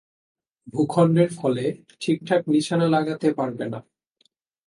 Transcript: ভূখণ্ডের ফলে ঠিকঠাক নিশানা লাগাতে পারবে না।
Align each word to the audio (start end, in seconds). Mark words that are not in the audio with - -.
ভূখণ্ডের 0.73 1.29
ফলে 1.35 1.65
ঠিকঠাক 2.01 2.41
নিশানা 2.47 2.87
লাগাতে 2.87 3.27
পারবে 3.33 3.65
না। 3.73 3.79